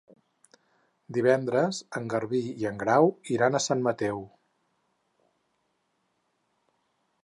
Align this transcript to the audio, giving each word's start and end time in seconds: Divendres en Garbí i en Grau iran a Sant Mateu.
Divendres 1.17 1.81
en 1.99 2.09
Garbí 2.15 2.41
i 2.63 2.67
en 2.71 2.81
Grau 2.85 3.13
iran 3.37 3.59
a 3.59 3.63
Sant 3.69 3.87
Mateu. 3.91 4.27